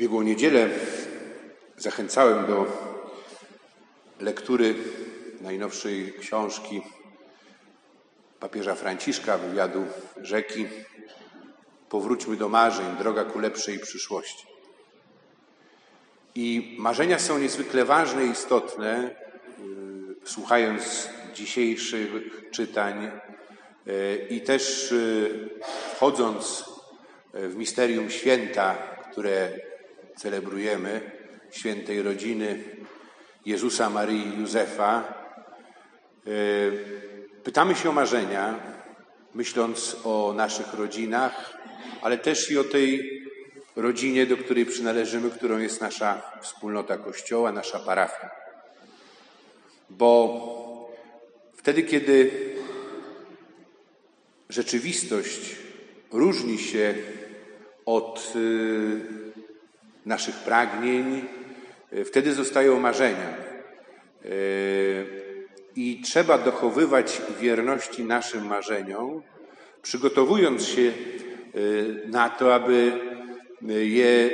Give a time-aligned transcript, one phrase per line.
[0.00, 0.68] ubiegłą niedzielę
[1.76, 2.66] zachęcałem do
[4.20, 4.74] lektury
[5.40, 6.82] najnowszej książki
[8.40, 9.84] papieża Franciszka, wywiadu
[10.22, 10.66] rzeki
[11.88, 14.46] Powróćmy do marzeń, droga ku lepszej przyszłości.
[16.34, 19.10] I marzenia są niezwykle ważne i istotne.
[20.24, 22.10] Y, słuchając dzisiejszych
[22.50, 23.10] czytań
[23.86, 25.48] y, i też y,
[25.94, 26.64] wchodząc
[27.34, 28.74] w misterium święta,
[29.12, 29.69] które
[30.16, 31.10] celebrujemy,
[31.50, 32.64] świętej rodziny
[33.46, 35.14] Jezusa, Maryi i Józefa,
[37.44, 38.60] pytamy się o marzenia,
[39.34, 41.58] myśląc o naszych rodzinach,
[42.02, 43.20] ale też i o tej
[43.76, 48.30] rodzinie, do której przynależymy, którą jest nasza wspólnota Kościoła, nasza parafia.
[49.90, 50.90] Bo
[51.56, 52.30] wtedy, kiedy
[54.48, 55.56] rzeczywistość
[56.12, 56.94] różni się
[57.86, 59.29] od y,
[60.06, 61.24] naszych pragnień,
[61.92, 63.34] y, wtedy zostają marzenia.
[64.24, 65.06] Y,
[65.76, 69.22] I trzeba dochowywać wierności naszym marzeniom,
[69.82, 70.92] przygotowując się
[72.06, 72.92] na to, aby
[73.68, 74.30] je,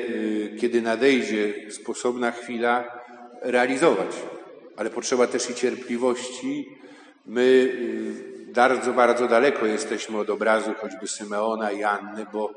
[0.61, 3.03] kiedy nadejdzie sposobna chwila,
[3.43, 4.17] realizować.
[4.77, 6.69] Ale potrzeba też i cierpliwości.
[7.27, 7.73] My
[8.57, 12.55] bardzo, bardzo daleko jesteśmy od obrazu choćby Symeona i Anny, bo e,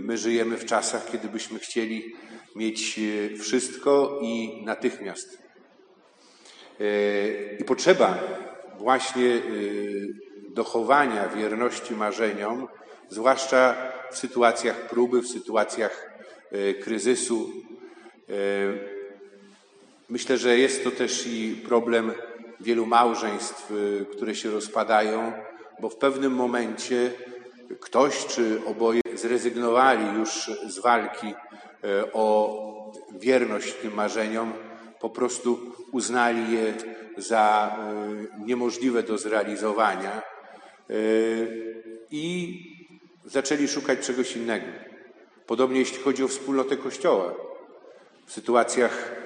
[0.00, 2.14] my żyjemy w czasach, kiedy byśmy chcieli
[2.56, 5.38] mieć e, wszystko i natychmiast.
[6.80, 8.18] E, I potrzeba
[8.78, 9.40] właśnie
[10.48, 12.68] dochowania wierności marzeniom,
[13.08, 16.10] zwłaszcza w sytuacjach próby, w sytuacjach
[16.82, 17.50] kryzysu.
[20.08, 22.12] Myślę, że jest to też i problem
[22.60, 23.72] wielu małżeństw,
[24.12, 25.32] które się rozpadają,
[25.80, 27.12] bo w pewnym momencie
[27.80, 31.34] ktoś czy oboje zrezygnowali już z walki y,
[32.12, 34.52] o wierność tym marzeniom,
[35.00, 35.58] po prostu
[35.92, 36.74] uznali je
[37.16, 37.76] za
[38.40, 40.22] y, niemożliwe do zrealizowania
[42.10, 42.62] i
[43.24, 44.66] zaczęli szukać czegoś innego.
[45.46, 47.34] Podobnie jeśli chodzi o wspólnotę Kościoła.
[48.26, 49.16] W sytuacjach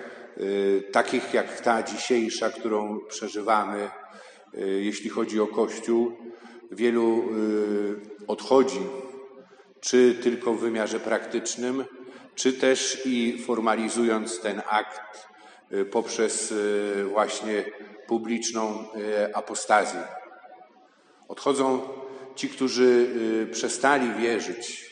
[0.92, 3.90] takich jak ta dzisiejsza, którą przeżywamy,
[4.80, 6.12] jeśli chodzi o Kościół,
[6.70, 7.24] wielu
[8.26, 8.80] odchodzi,
[9.80, 11.84] czy tylko w wymiarze praktycznym,
[12.34, 15.28] czy też i formalizując ten akt
[15.90, 16.54] poprzez
[17.12, 17.64] właśnie
[18.06, 18.88] publiczną
[19.34, 20.00] apostazję.
[21.28, 21.88] Odchodzą
[22.34, 23.06] ci, którzy
[23.52, 24.90] przestali wierzyć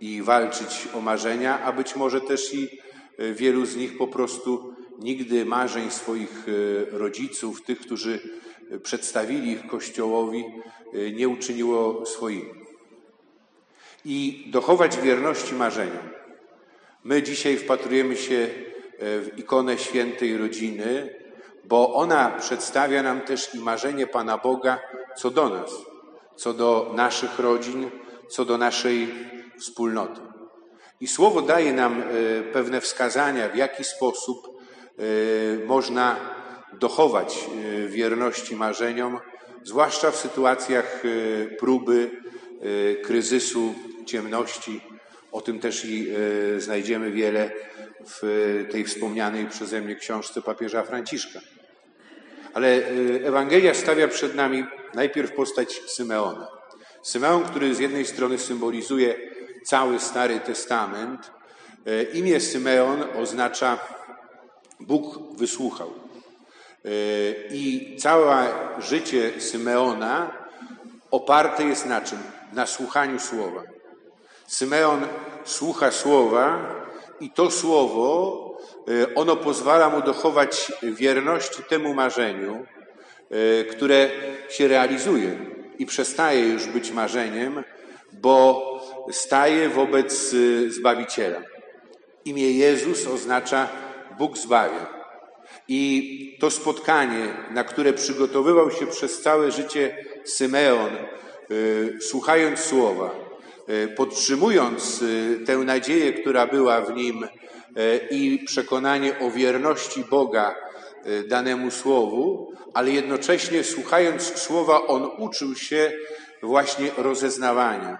[0.00, 2.68] i walczyć o marzenia, a być może też i
[3.18, 6.46] wielu z nich po prostu nigdy marzeń swoich
[6.90, 8.20] rodziców, tych, którzy
[8.82, 10.44] przedstawili ich Kościołowi,
[11.12, 12.60] nie uczyniło swoimi.
[14.04, 16.08] I dochować wierności marzeniom.
[17.04, 18.48] My dzisiaj wpatrujemy się
[18.98, 21.14] w ikonę świętej rodziny,
[21.64, 24.78] bo ona przedstawia nam też i marzenie Pana Boga
[25.16, 25.70] co do nas,
[26.36, 27.90] co do naszych rodzin,
[28.28, 29.14] co do naszej
[29.58, 30.20] wspólnoty.
[31.00, 32.04] I Słowo daje nam e,
[32.42, 34.60] pewne wskazania, w jaki sposób
[35.66, 36.16] można
[36.80, 39.18] dochować e, wierności marzeniom,
[39.64, 41.02] zwłaszcza w sytuacjach
[41.58, 42.10] próby,
[43.04, 43.74] kryzysu,
[44.06, 44.80] ciemności.
[45.32, 46.12] O tym też i
[46.58, 47.50] znajdziemy wiele
[48.06, 51.40] w tej wspomnianej przeze mnie książce papieża Franciszka.
[52.54, 52.86] Ale
[53.24, 54.64] Ewangelia stawia przed nami
[54.94, 56.48] najpierw postać Symeona.
[57.02, 59.14] Symeon, który z jednej strony symbolizuje
[59.64, 61.30] cały Stary Testament.
[61.86, 63.78] E, imię Symeon oznacza
[64.80, 66.09] Bóg wysłuchał.
[66.84, 66.90] E,
[67.50, 68.48] I całe
[68.78, 70.30] życie Symeona
[71.10, 72.18] oparte jest na czym?
[72.52, 73.62] Na słuchaniu słowa.
[74.46, 75.06] Symeon
[75.44, 76.74] słucha słowa
[77.20, 78.58] i to słowo,
[78.88, 82.66] e, ono pozwala mu dochować wierności temu marzeniu,
[83.70, 84.10] które
[84.48, 85.36] się realizuje
[85.78, 87.64] i przestaje już być marzeniem,
[88.12, 88.64] bo
[89.10, 90.34] staje wobec
[90.68, 91.40] Zbawiciela.
[92.24, 93.68] Imię Jezus oznacza
[94.18, 94.99] Bóg zbawia.
[95.72, 100.90] I to spotkanie, na które przygotowywał się przez całe życie Symeon,
[101.50, 103.14] y, słuchając słowa,
[103.68, 105.04] y, podtrzymując
[105.46, 107.28] tę nadzieję, która była w nim
[108.10, 110.54] i przekonanie o wierności Boga
[111.28, 115.92] danemu słowu, ale jednocześnie słuchając słowa, on uczył się
[116.42, 117.98] właśnie rozeznawania.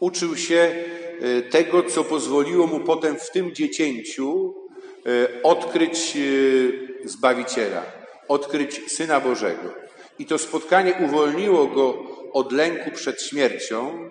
[0.00, 0.74] Uczył się
[1.50, 4.54] tego, co pozwoliło mu potem w tym dziecięciu
[5.42, 6.16] odkryć
[7.08, 7.82] Zbawiciela,
[8.28, 9.74] odkryć Syna Bożego.
[10.18, 14.10] I to spotkanie uwolniło go od lęku przed śmiercią,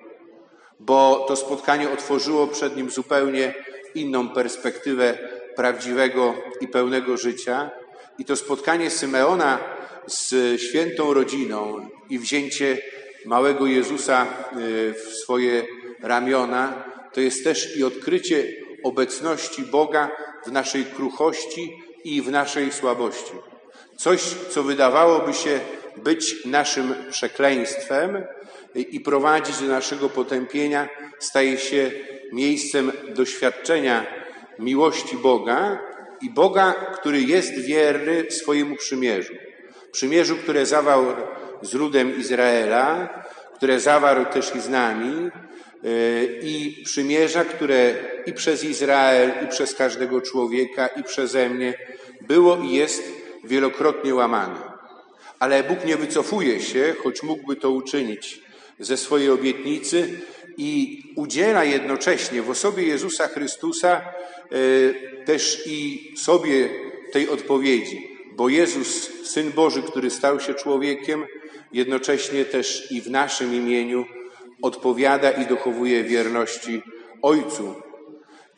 [0.80, 3.54] bo to spotkanie otworzyło przed nim zupełnie
[3.96, 5.18] inną perspektywę
[5.56, 7.72] prawdziwego i pełnego życia.
[8.18, 9.60] I to spotkanie Symeona
[10.08, 12.78] z świętą rodziną i wzięcie
[13.26, 14.26] małego Jezusa
[14.58, 15.66] y, w swoje
[16.02, 16.84] ramiona,
[17.14, 18.54] to jest też i odkrycie
[18.84, 20.12] obecności Boga
[20.46, 23.34] w naszej kruchości i w naszej słabości.
[23.98, 25.60] Coś, co wydawałoby się
[25.98, 28.24] być naszym przekleństwem
[28.76, 30.90] i prowadzić do naszego potępienia,
[31.20, 31.92] staje się
[32.34, 34.06] miejscem doświadczenia
[34.60, 35.80] miłości Boga
[36.22, 39.34] i Boga, który jest wierny swojemu przymierzu.
[39.92, 41.06] Przymierzu, które zawarł
[41.62, 43.10] z ludem Izraela,
[43.56, 45.32] które zawarł też i z nami,
[46.42, 47.96] i przymierza, które
[48.26, 51.74] i przez Izrael, i przez każdego człowieka, i przeze mnie
[52.22, 53.04] było i jest
[53.44, 54.60] wielokrotnie łamane.
[55.40, 58.42] Ale Bóg nie wycofuje się, choć mógłby to uczynić
[58.80, 60.20] ze swojej obietnicy
[60.58, 64.02] i udziela jednocześnie w osobie Jezusa Chrystusa
[64.54, 64.96] y,
[65.26, 66.70] też i sobie
[67.12, 71.26] tej odpowiedzi, bo Jezus, Syn Boży, który stał się człowiekiem,
[71.72, 74.06] jednocześnie też i w naszym imieniu
[74.62, 76.82] odpowiada i dochowuje wierności
[77.22, 77.76] Ojcu,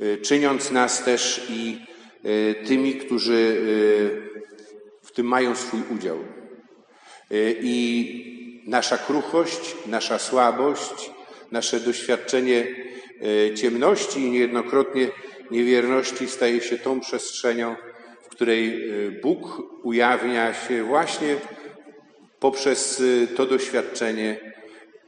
[0.01, 1.77] y, czyniąc nas też i
[2.25, 4.29] y, tymi, którzy y,
[5.01, 6.17] w tym mają swój udział.
[7.61, 11.11] I nasza kruchość, nasza słabość,
[11.51, 12.67] nasze doświadczenie
[13.55, 15.07] ciemności i niejednokrotnie
[15.51, 17.75] niewierności staje się tą przestrzenią,
[18.21, 18.91] w której
[19.21, 21.35] Bóg ujawnia się właśnie
[22.39, 23.03] poprzez
[23.35, 24.49] to doświadczenie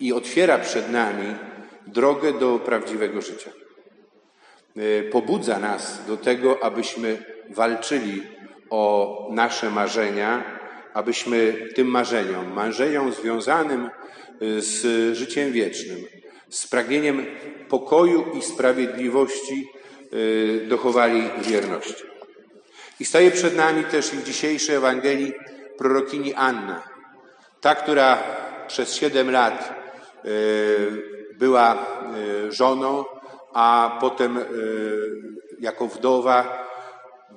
[0.02, 1.36] i otwiera przed nami
[1.88, 3.52] drogę do prawdziwego życia.
[4.78, 8.24] Y, pobudza nas do tego, abyśmy walczyli
[8.70, 10.44] o nasze marzenia,
[10.94, 13.90] abyśmy tym marzeniom, marzeniom związanym
[14.42, 15.98] y, z życiem wiecznym,
[16.50, 17.26] z pragnieniem
[17.70, 19.70] pokoju i sprawiedliwości
[20.68, 22.04] dochowali wierności.
[23.00, 25.34] I staje przed nami też w dzisiejszej Ewangelii
[25.78, 26.84] prorokini Anna,
[27.62, 28.24] ta, która
[28.68, 29.81] przez siedem lat e,
[31.38, 33.06] była e, żoną,
[33.54, 34.42] a potem e,
[35.60, 36.68] jako wdowa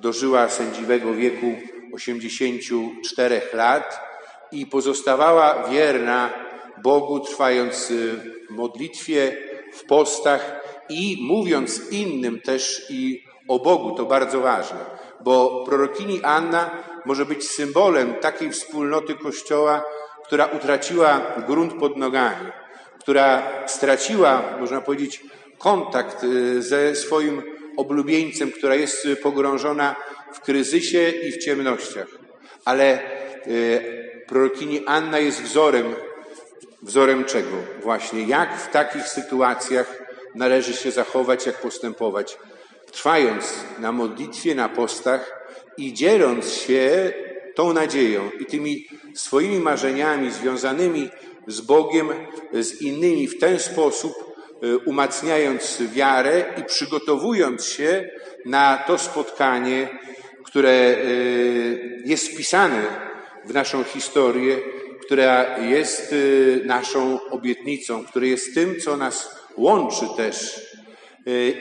[0.00, 1.54] dożyła sędziwego wieku
[1.94, 4.00] 84 lat
[4.52, 6.30] i pozostawała wierna
[6.82, 9.36] Bogu, trwając w modlitwie,
[9.72, 13.94] w postach i mówiąc innym też i o Bogu.
[13.96, 14.78] To bardzo ważne,
[15.20, 16.70] bo prorokini Anna
[17.04, 19.84] może być symbolem takiej wspólnoty Kościoła,
[20.24, 22.52] która utraciła grunt pod nogami,
[23.04, 25.22] która straciła, można powiedzieć,
[25.58, 27.42] kontakt y, ze swoim
[27.76, 29.96] oblubieńcem, która jest pogrążona
[30.32, 32.06] w kryzysie i w ciemnościach.
[32.64, 33.00] Ale
[33.46, 35.94] y, prorokini Anna jest wzorem,
[36.82, 37.56] wzorem czego?
[37.82, 40.02] Właśnie jak w takich sytuacjach
[40.34, 42.38] należy się zachować, jak postępować.
[42.92, 45.46] Trwając na modlitwie, na postach
[45.76, 47.12] i dzieląc się
[47.54, 51.10] tą nadzieją i tymi swoimi marzeniami związanymi
[51.46, 52.08] z Bogiem,
[52.52, 54.12] z innymi w ten sposób,
[54.62, 58.10] e, umacniając wiarę i przygotowując się
[58.44, 59.88] na to spotkanie,
[60.44, 60.96] które e,
[62.04, 62.82] jest wpisane
[63.44, 64.58] w naszą historię,
[65.00, 70.60] która jest e, naszą obietnicą, które jest tym, co nas łączy też.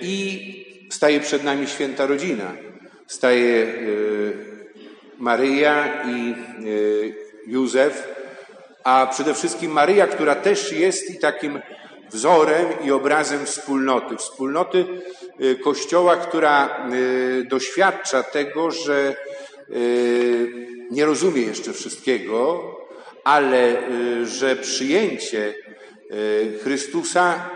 [0.01, 2.53] I staje przed nami święta rodzina.
[3.07, 3.73] Staje
[5.17, 6.35] Maryja i
[7.47, 8.07] Józef,
[8.83, 11.61] a przede wszystkim Maryja, która też jest i takim
[12.11, 14.17] wzorem i obrazem wspólnoty.
[14.17, 14.85] Wspólnoty
[15.39, 19.15] e, Kościoła, która e, doświadcza tego, że
[20.91, 22.63] nie rozumie jeszcze wszystkiego,
[23.23, 23.77] ale
[24.23, 25.53] że przyjęcie
[26.63, 27.49] Chrystusa,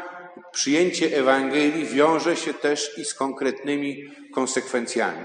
[0.52, 4.04] przyjęcie Ewangelii wiąże się też i z konkretnymi
[4.34, 5.24] konsekwencjami.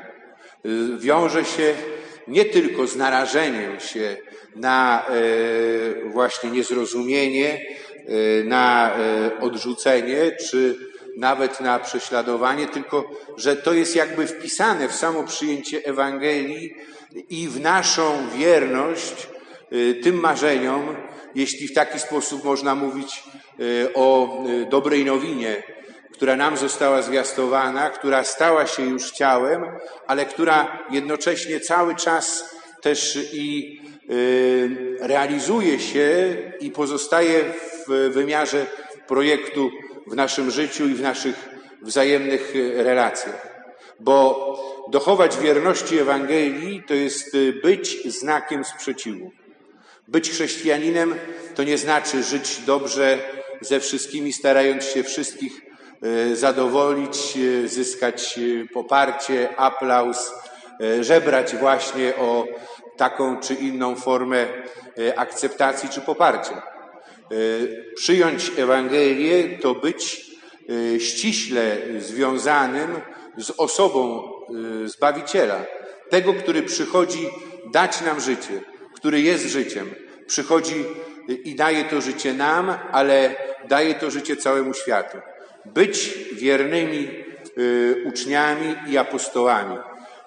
[0.98, 1.74] Wiąże się
[2.28, 4.16] nie tylko z narażeniem się
[4.56, 10.76] na e, właśnie niezrozumienie, e, na e, odrzucenie, czy
[11.16, 16.74] nawet na prześladowanie, tylko że to jest jakby wpisane w samo przyjęcie Ewangelii
[17.30, 19.28] i w naszą wierność
[20.02, 20.96] tym marzeniom,
[21.34, 23.22] jeśli w taki sposób można mówić
[23.94, 24.38] o
[24.70, 25.62] dobrej nowinie,
[26.12, 29.64] która nam została zwiastowana, która stała się już ciałem,
[30.06, 37.44] ale która jednocześnie cały czas też i y, realizuje się i pozostaje
[37.88, 38.66] w wymiarze
[39.06, 39.70] projektu
[40.06, 41.48] w naszym życiu i w naszych
[41.82, 43.52] wzajemnych relacjach.
[44.00, 44.56] Bo
[44.90, 49.30] dochować wierności Ewangelii to jest być znakiem sprzeciwu.
[50.08, 51.14] Być chrześcijaninem
[51.54, 53.18] to nie znaczy żyć dobrze
[53.60, 55.71] ze wszystkimi, starając się wszystkich
[56.32, 58.40] zadowolić, zyskać
[58.72, 60.32] poparcie, aplauz,
[61.00, 62.46] żebrać właśnie o
[62.96, 64.46] taką czy inną formę
[65.16, 66.62] akceptacji czy poparcia.
[67.94, 70.30] Przyjąć Ewangelię to być
[70.98, 73.00] ściśle związanym
[73.36, 74.28] z osobą
[74.84, 75.64] Zbawiciela,
[76.10, 77.28] tego, który przychodzi
[77.72, 78.60] dać nam życie,
[78.94, 79.94] który jest życiem.
[80.26, 80.84] Przychodzi
[81.44, 83.34] i daje to życie nam, ale
[83.68, 85.18] daje to życie całemu światu.
[85.64, 87.08] Być wiernymi
[87.58, 89.76] y, uczniami i apostołami.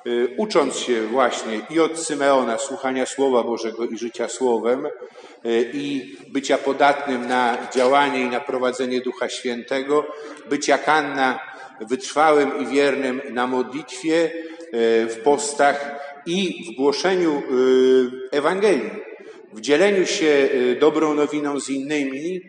[0.08, 4.92] Y, ucząc się właśnie i od Symeona słuchania Słowa Bożego i życia Słowem, y,
[5.74, 10.06] i bycia podatnym na działanie i na prowadzenie Ducha Świętego,
[10.50, 11.39] być jak Anna
[11.82, 14.32] wytrwałym i wiernym na modlitwie,
[15.10, 17.42] w postach i w głoszeniu
[18.32, 18.92] Ewangelii
[19.54, 20.50] w dzieleniu się
[20.80, 22.42] dobrą nowiną z innymi,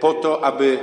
[0.00, 0.78] po to, aby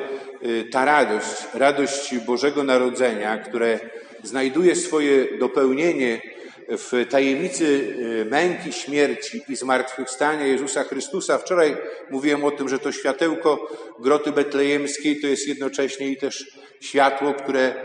[0.71, 3.79] ta radość, radość Bożego Narodzenia, które
[4.23, 6.21] znajduje swoje dopełnienie
[6.69, 7.95] w tajemnicy
[8.29, 11.37] męki, śmierci i zmartwychwstania Jezusa Chrystusa.
[11.37, 11.77] Wczoraj
[12.09, 13.67] mówiłem o tym, że to światełko
[13.99, 17.75] groty betlejemskiej to jest jednocześnie i też światło, które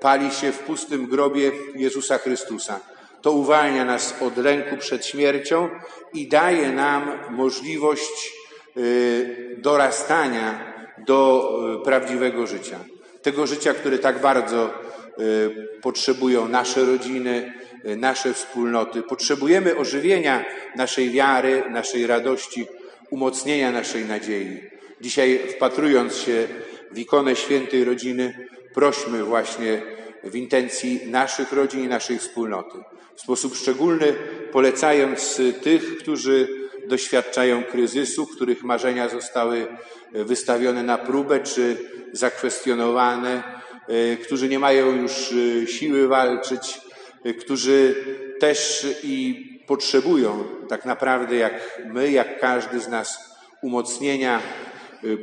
[0.00, 2.80] pali się w pustym grobie Jezusa Chrystusa.
[3.22, 5.68] To uwalnia nas od lęku przed śmiercią
[6.14, 8.32] i daje nam możliwość
[8.76, 10.67] y, dorastania
[11.06, 11.50] do
[11.80, 12.78] y, prawdziwego życia.
[13.22, 14.70] Tego życia, które tak bardzo
[15.18, 17.52] y, potrzebują nasze rodziny,
[17.96, 19.02] nasze wspólnoty.
[19.02, 20.44] Potrzebujemy ożywienia
[20.76, 22.66] naszej wiary, naszej radości,
[23.10, 24.60] umocnienia naszej nadziei.
[25.00, 26.48] Dzisiaj, wpatrując się
[26.92, 29.82] w ikonę świętej rodziny, prośmy właśnie
[30.24, 32.78] w intencji naszych rodzin i naszej wspólnoty.
[33.14, 34.14] W sposób szczególny
[34.52, 36.48] polecając tych, którzy
[36.88, 39.66] doświadczają kryzysu, których marzenia zostały
[40.12, 41.76] wystawione na próbę czy
[42.12, 43.42] zakwestionowane,
[43.88, 46.80] e, którzy nie mają już e, siły walczyć,
[47.24, 47.94] e, którzy
[48.40, 54.42] też i potrzebują tak naprawdę jak my, jak każdy z nas umocnienia,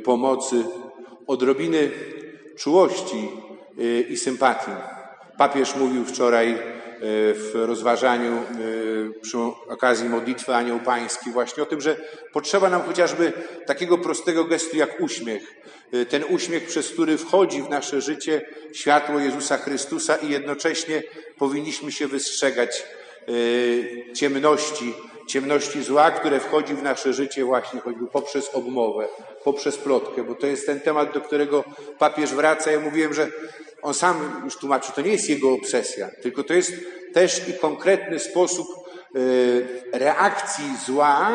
[0.04, 0.64] pomocy,
[1.26, 1.90] odrobiny
[2.56, 3.28] czułości
[4.08, 4.70] i sympatii.
[5.38, 6.56] Papież mówił wczoraj e,
[7.00, 8.42] w rozważaniu e,
[9.22, 9.38] przy
[9.68, 11.96] okazji modlitwy Anioł Pański właśnie o tym, że
[12.32, 13.32] potrzeba nam chociażby
[13.66, 15.54] takiego prostego gestu jak uśmiech.
[15.92, 21.02] E, ten uśmiech, przez który wchodzi w nasze życie światło Jezusa Chrystusa i jednocześnie
[21.38, 22.84] powinniśmy się wystrzegać
[24.14, 24.94] ciemności,
[25.26, 29.08] ciemności zła, które wchodzi w nasze życie właśnie choćby poprzez obmowę,
[29.44, 31.64] poprzez plotkę, bo to jest ten temat, do którego
[31.98, 32.70] papież wraca.
[32.70, 33.28] Ja mówiłem, że
[33.86, 36.72] on sam już tłumaczy, to nie jest jego obsesja, tylko to jest
[37.14, 41.30] też i konkretny sposób e, reakcji zła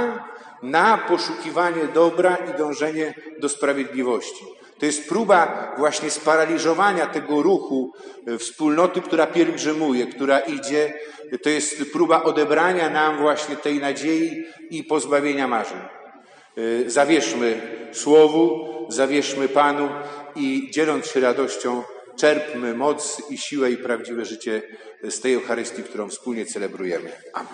[0.64, 4.46] na poszukiwanie dobra i dążenie do sprawiedliwości.
[4.80, 7.94] To jest próba właśnie sparaliżowania tego ruchu
[8.28, 10.94] e, wspólnoty, która pielgrzymuje, która idzie.
[11.44, 15.78] To jest próba odebrania nam właśnie tej nadziei i pozbawienia marzeń.
[15.78, 19.90] E, zawierzmy Słowu, zawierzmy Panu
[20.36, 21.84] i dzieląc się radością,
[22.16, 24.62] czerpmy moc i siłę i prawdziwe życie
[25.04, 27.12] z tej Eucharystii, którą wspólnie celebrujemy.
[27.34, 27.54] Amen.